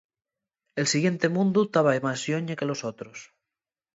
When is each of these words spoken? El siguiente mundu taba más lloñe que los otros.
El 0.81 0.85
siguiente 0.91 1.27
mundu 1.35 1.61
taba 1.73 1.91
más 2.05 2.19
lloñe 2.27 2.55
que 2.59 2.69
los 2.71 2.81
otros. 2.91 3.17